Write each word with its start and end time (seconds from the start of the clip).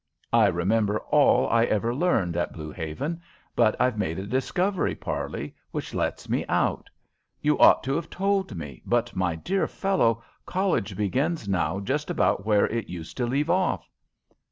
I 0.33 0.47
remember 0.47 0.97
all 0.99 1.47
I 1.49 1.65
ever 1.65 1.93
learned 1.93 2.35
at 2.35 2.53
Blue 2.53 2.71
Haven, 2.71 3.21
but 3.55 3.75
I've 3.79 3.99
made 3.99 4.17
a 4.17 4.25
discovery, 4.25 4.95
Parley, 4.95 5.53
which 5.69 5.93
lets 5.93 6.27
me 6.27 6.43
out. 6.47 6.89
You 7.39 7.59
ought 7.59 7.83
to 7.83 7.93
have 7.97 8.09
told 8.09 8.57
me, 8.57 8.81
but, 8.83 9.15
my 9.15 9.35
dear 9.35 9.67
fellow, 9.67 10.23
college 10.43 10.97
begins 10.97 11.47
now 11.47 11.79
just 11.79 12.09
about 12.09 12.47
where 12.47 12.65
it 12.65 12.89
used 12.89 13.15
to 13.17 13.27
leave 13.27 13.51
off." 13.51 13.87